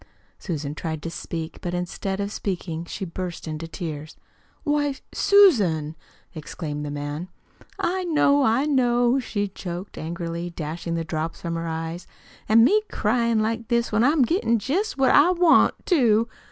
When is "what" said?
14.97-15.11